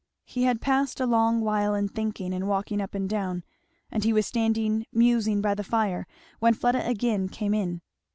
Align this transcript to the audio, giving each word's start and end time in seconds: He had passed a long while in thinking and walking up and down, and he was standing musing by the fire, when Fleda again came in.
He 0.25 0.45
had 0.45 0.61
passed 0.61 0.99
a 0.99 1.05
long 1.05 1.41
while 1.41 1.75
in 1.75 1.87
thinking 1.87 2.33
and 2.33 2.47
walking 2.47 2.81
up 2.81 2.95
and 2.95 3.07
down, 3.07 3.43
and 3.91 4.03
he 4.03 4.11
was 4.13 4.25
standing 4.25 4.87
musing 4.91 5.41
by 5.41 5.53
the 5.53 5.63
fire, 5.63 6.07
when 6.39 6.55
Fleda 6.55 6.83
again 6.89 7.29
came 7.29 7.53
in. 7.53 7.81